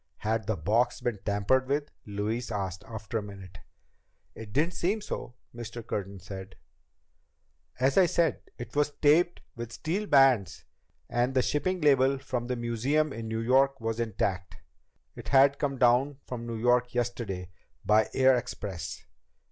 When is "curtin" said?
5.85-6.19